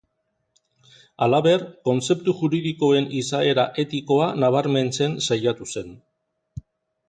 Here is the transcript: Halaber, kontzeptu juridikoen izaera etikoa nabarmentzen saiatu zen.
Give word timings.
Halaber, 1.25 1.65
kontzeptu 1.89 2.35
juridikoen 2.41 3.07
izaera 3.19 3.67
etikoa 3.87 4.33
nabarmentzen 4.45 5.15
saiatu 5.31 5.73
zen. 5.77 5.97